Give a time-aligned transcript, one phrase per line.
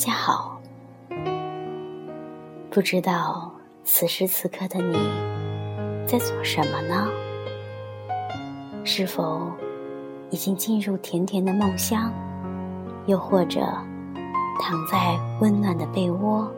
[0.00, 0.58] 家好，
[2.70, 3.52] 不知道
[3.84, 4.96] 此时此刻的你
[6.06, 7.06] 在做什么呢？
[8.82, 9.42] 是否
[10.30, 12.10] 已经进入甜甜的梦乡，
[13.04, 13.60] 又或者
[14.58, 16.50] 躺在温暖的被窝，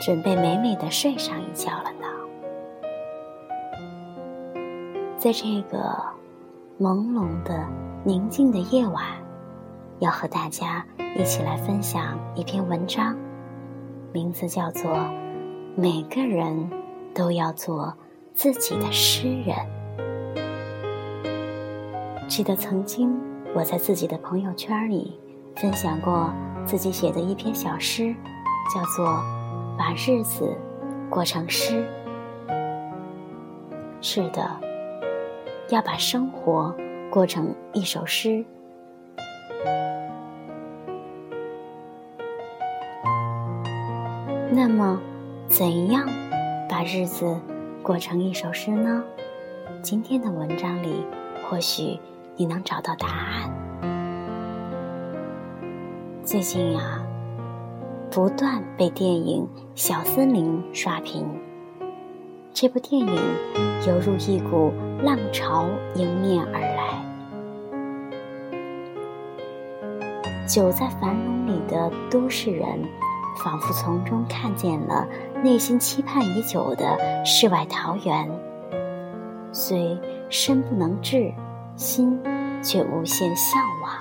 [0.00, 2.06] 准备美美的睡上一觉了呢？
[5.18, 6.00] 在这个
[6.78, 7.66] 朦胧的
[8.04, 9.04] 宁静的夜晚，
[10.00, 10.84] 要和大家
[11.16, 13.14] 一起来分享一篇文章，
[14.12, 14.90] 名字叫做
[15.76, 16.70] 《每个人
[17.14, 17.94] 都要做
[18.32, 19.54] 自己的诗人》。
[22.26, 23.14] 记得曾经
[23.54, 25.20] 我在自己的朋友圈里
[25.56, 26.32] 分享过
[26.64, 28.14] 自己写的一篇小诗，
[28.74, 29.06] 叫做
[29.76, 30.56] 《把日子
[31.10, 31.86] 过成诗》。
[34.00, 34.60] 是的。
[35.68, 36.74] 要把生活
[37.12, 38.44] 过成一首诗。
[44.52, 45.00] 那么，
[45.46, 46.04] 怎样
[46.68, 47.40] 把日子
[47.84, 49.04] 过成一首诗呢？
[49.80, 51.06] 今天的文章里，
[51.48, 51.96] 或许
[52.34, 53.48] 你能找到答案。
[56.24, 57.00] 最近呀，
[58.10, 59.44] 不断被电影
[59.76, 61.24] 《小森林》刷屏。
[62.52, 63.16] 这部电影
[63.86, 64.72] 犹如一股
[65.04, 67.00] 浪潮迎面而来，
[70.44, 72.66] 久在樊笼里的都市人，
[73.42, 75.06] 仿佛从中看见了
[75.42, 78.30] 内心期盼已久的世外桃源。
[79.52, 81.32] 虽身不能至，
[81.76, 82.20] 心
[82.62, 83.92] 却无限向往。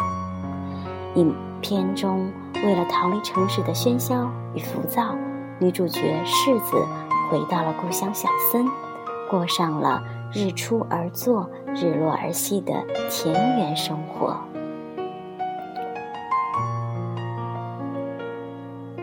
[1.16, 2.32] 影片中，
[2.64, 5.16] 为了逃离城市的喧嚣与浮躁，
[5.60, 6.86] 女主角世子。
[7.30, 8.66] 回到了故乡小森，
[9.30, 10.02] 过上了
[10.34, 12.73] 日出而作、日落而息的
[13.08, 14.36] 田园生活。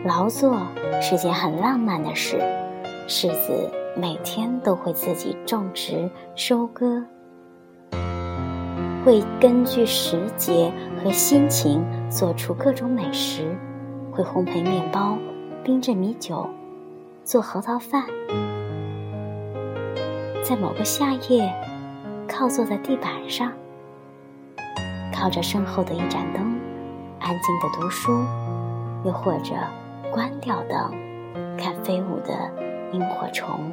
[0.07, 0.57] 劳作
[1.01, 2.39] 是件很浪漫的事，
[3.09, 7.03] 世子每天都会自己种植、收割，
[9.03, 10.71] 会根据时节
[11.03, 13.53] 和心情做出各种美食，
[14.09, 15.17] 会烘焙面包、
[15.61, 16.49] 冰镇米酒。
[17.25, 18.05] 做核桃饭，
[20.41, 21.53] 在某个夏夜，
[22.29, 23.51] 靠坐在地板上，
[25.13, 26.57] 靠着身后的一盏灯，
[27.19, 28.23] 安静的读书，
[29.03, 29.53] 又或者
[30.11, 30.91] 关掉灯，
[31.57, 32.51] 看飞舞的
[32.91, 33.71] 萤火虫。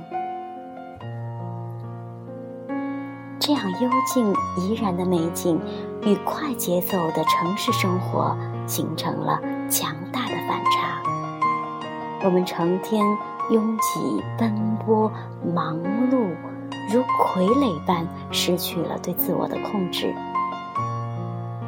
[3.38, 5.60] 这样幽静怡然的美景，
[6.02, 8.36] 与快节奏的城市生活
[8.66, 11.02] 形成了强大的反差。
[12.24, 13.04] 我们成天。
[13.50, 15.12] 拥挤奔波，
[15.54, 15.76] 忙
[16.10, 16.30] 碌
[16.90, 20.14] 如傀儡般失去了对自我的控制。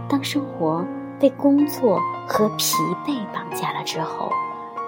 [0.08, 0.82] 当生活
[1.20, 4.32] 被工作和疲惫绑架了之后，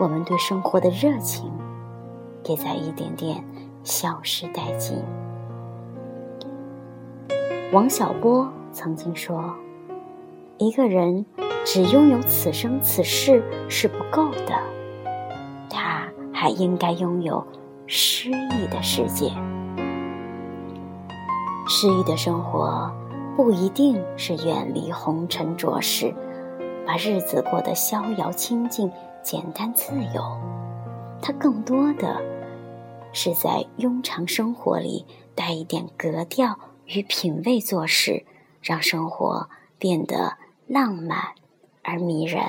[0.00, 1.50] 我们对生活的热情
[2.44, 3.44] 也在一点点
[3.82, 5.02] 消失殆尽。
[7.72, 9.54] 王小波曾经说
[10.56, 11.26] ：“一个人
[11.64, 14.54] 只拥有此生此世是不够的。”
[15.68, 17.44] 他还应该拥有
[17.86, 19.32] 诗意的世界。
[21.68, 22.90] 诗意的生活
[23.36, 26.14] 不一定是远离红尘浊世，
[26.86, 28.90] 把日子过得逍遥清静、
[29.28, 30.40] 简单自由。
[31.20, 32.18] 它更多的
[33.12, 38.24] 是在庸常生活里带一点格调与品味做事，
[38.62, 41.18] 让生活变得浪漫
[41.82, 42.42] 而迷人。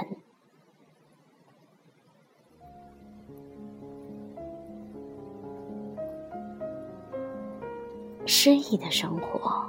[8.25, 9.65] 诗意的生活，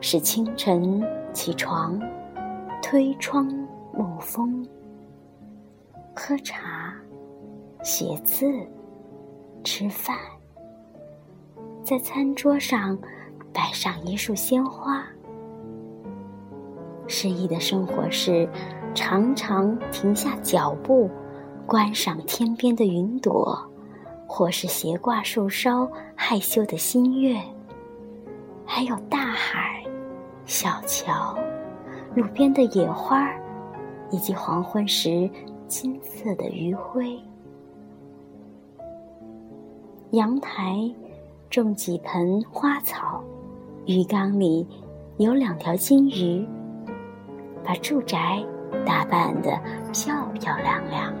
[0.00, 1.02] 是清晨
[1.34, 2.00] 起床，
[2.82, 3.46] 推窗
[3.92, 4.66] 沐风，
[6.18, 6.94] 喝茶，
[7.82, 8.50] 写字，
[9.62, 10.16] 吃饭，
[11.84, 12.98] 在餐桌上
[13.52, 15.04] 摆上一束鲜花。
[17.06, 18.48] 诗意的生活是
[18.94, 21.10] 常常停下脚步，
[21.66, 23.56] 观赏天边的云朵，
[24.26, 25.86] 或是斜挂树梢
[26.16, 27.38] 害羞的新月。
[28.64, 29.84] 还有大海、
[30.46, 31.38] 小桥、
[32.14, 33.30] 路边的野花，
[34.10, 35.30] 以及黄昏时
[35.66, 37.18] 金色的余晖。
[40.12, 40.92] 阳台
[41.50, 43.22] 种几盆花草，
[43.86, 44.66] 鱼缸里
[45.18, 46.46] 有两条金鱼，
[47.64, 48.42] 把住宅
[48.84, 49.50] 打扮得
[49.92, 51.12] 漂漂亮亮。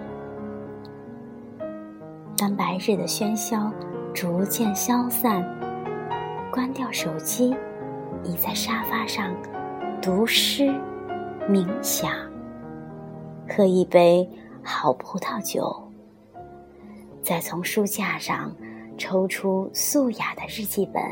[2.38, 3.72] 当白日的喧嚣
[4.14, 5.44] 逐渐消散。
[6.52, 7.54] 关掉手机，
[8.22, 9.34] 倚在沙发上
[10.00, 10.72] 读诗、
[11.50, 12.10] 冥想，
[13.48, 14.28] 喝一杯
[14.62, 15.74] 好葡萄酒，
[17.22, 18.54] 再从书架上
[18.98, 21.02] 抽出素雅的日记本，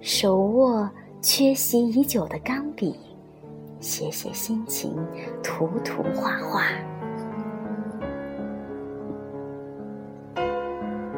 [0.00, 0.88] 手握
[1.20, 2.94] 缺席已久的钢笔，
[3.80, 4.96] 写写心情，
[5.42, 6.62] 涂涂画画。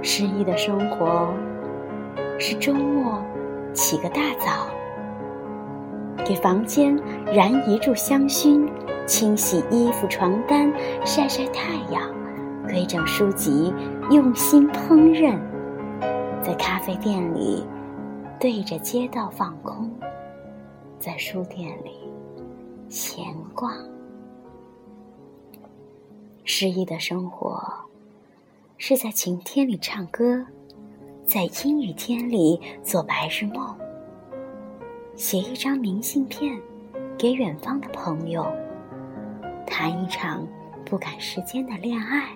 [0.02, 1.32] 诗意的生活
[2.38, 3.22] 是周末
[3.72, 4.66] 起个大早，
[6.24, 6.96] 给房间
[7.26, 8.66] 燃一炷香薰。
[9.06, 10.72] 清洗衣服、床单，
[11.04, 12.10] 晒晒太阳，
[12.64, 13.72] 规整书籍，
[14.10, 15.38] 用心烹饪，
[16.42, 17.64] 在咖啡店里
[18.40, 19.90] 对着街道放空，
[20.98, 21.90] 在书店里
[22.88, 23.72] 闲逛。
[26.44, 27.60] 诗意的生活
[28.78, 30.44] 是在晴天里唱歌，
[31.26, 33.76] 在阴雨天里做白日梦，
[35.16, 36.58] 写一张明信片
[37.18, 38.46] 给远方的朋友。
[39.72, 40.46] 谈一场
[40.84, 42.28] 不赶时间的恋爱，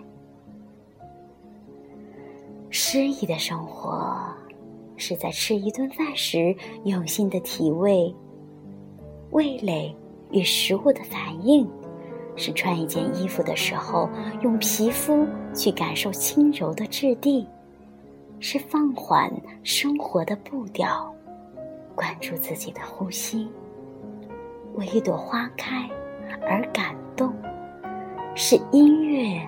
[2.71, 4.35] 诗意的生活
[4.97, 8.12] 是在吃一顿饭时用心的体味，
[9.33, 9.94] 味蕾
[10.31, 11.67] 与食物的反应；
[12.37, 14.09] 是穿一件衣服的时候
[14.41, 17.47] 用皮肤去感受轻柔的质地；
[18.41, 19.31] 是放缓
[19.62, 21.15] 生活的步调，
[21.94, 23.47] 关注自己的呼吸，
[24.77, 25.87] 为一朵花开。
[26.46, 26.94] 而感。
[27.16, 27.32] 动，
[28.34, 29.40] 是音乐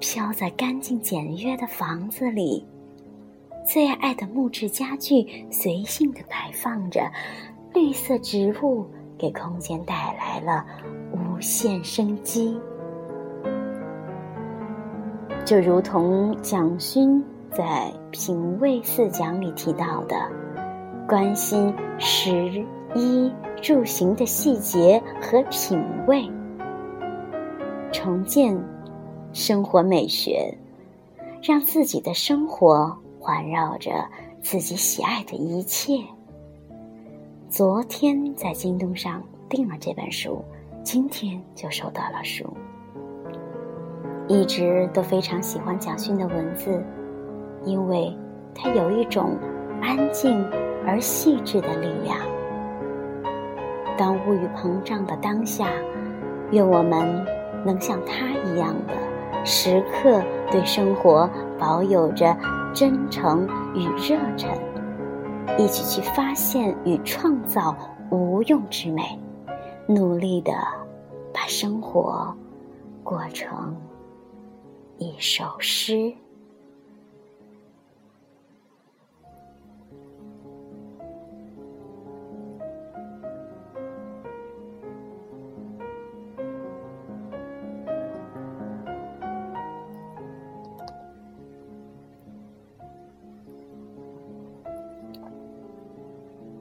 [0.00, 2.66] 飘在干净简约的房子里，
[3.64, 7.08] 最爱的木质家具随性的摆放着，
[7.72, 8.84] 绿色植物
[9.16, 10.66] 给空间带来了
[11.12, 12.60] 无限生机。
[15.44, 20.16] 就如同蒋勋在《品味四讲》里提到的，
[21.08, 22.64] 关心食
[22.94, 26.28] 衣住行的细节和品味。
[27.92, 28.58] 重建
[29.32, 30.56] 生活美学，
[31.42, 34.08] 让自己的生活环绕着
[34.40, 35.94] 自己喜爱的一切。
[37.48, 40.42] 昨天在京东上订了这本书，
[40.82, 42.46] 今天就收到了书。
[44.28, 46.82] 一直都非常喜欢蒋勋的文字，
[47.64, 48.16] 因为
[48.54, 49.36] 他有一种
[49.82, 50.42] 安静
[50.86, 52.18] 而细致的力量。
[53.96, 55.68] 当物欲膨胀的当下，
[56.50, 57.24] 愿我们。
[57.64, 60.20] 能像他一样的时刻
[60.50, 61.30] 对生活
[61.60, 62.36] 保有着
[62.74, 64.50] 真诚与热忱，
[65.56, 67.72] 一起去发现与创造
[68.10, 69.16] 无用之美，
[69.86, 70.52] 努力的
[71.32, 72.36] 把生活
[73.04, 73.76] 过成
[74.98, 76.12] 一首诗。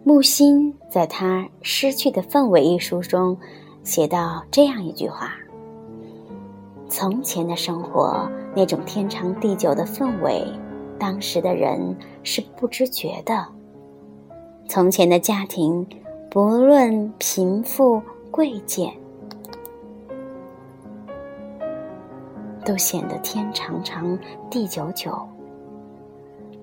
[0.03, 3.37] 木心在他《失去的氛围》一书中
[3.83, 5.31] 写到这样一句话
[6.89, 10.43] ：“从前的生活，那种天长地久的氛围，
[10.97, 13.47] 当时的人是不知觉的。
[14.67, 15.85] 从前的家庭，
[16.31, 18.01] 不论贫富
[18.31, 18.91] 贵贱，
[22.65, 24.17] 都显得天长长，
[24.49, 25.15] 地久久。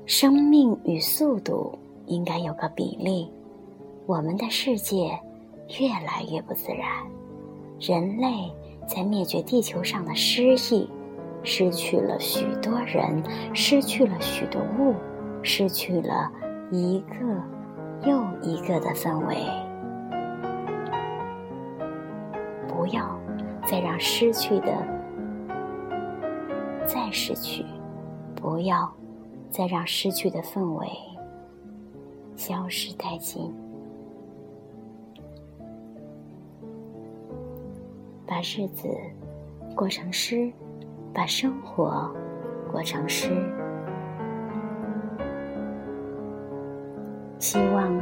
[0.07, 3.31] 生命与速度应该有个比例。”
[4.07, 5.21] 我们的世界
[5.79, 6.89] 越来越不自然，
[7.79, 8.51] 人类
[8.87, 10.89] 在灭绝地球上的诗意，
[11.43, 13.23] 失去了许多人，
[13.53, 14.95] 失去了许多物，
[15.43, 16.33] 失去了
[16.73, 19.37] 一个又一个的氛围。
[22.67, 23.21] 不要
[23.67, 24.73] 再让失去的
[26.87, 27.63] 再失去，
[28.35, 28.91] 不要
[29.51, 30.89] 再让失去的氛围
[32.39, 33.53] 消失殆尽。
[38.25, 38.89] 把日子
[39.75, 40.51] 过成诗，
[41.13, 42.09] 把生活
[42.71, 43.31] 过成诗。
[47.41, 47.93] 希望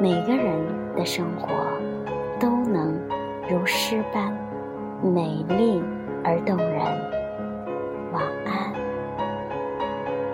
[0.00, 1.48] 每个人的生活
[2.38, 2.94] 都能
[3.50, 4.32] 如诗般
[5.02, 5.82] 美丽
[6.22, 7.23] 而动人。